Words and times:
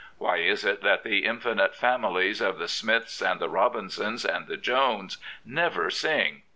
Why 0.17 0.37
is 0.37 0.65
it 0.65 0.81
that 0.81 1.03
the 1.03 1.25
infinite 1.25 1.75
families 1.75 2.41
of 2.41 2.57
the 2.57 2.67
Smiths 2.67 3.21
and 3.21 3.39
the 3.39 3.49
Robinsons 3.49 4.25
and 4.25 4.47
the 4.47 4.57
Joneses 4.57 5.19
never 5.45 5.91
sing? 5.91 6.41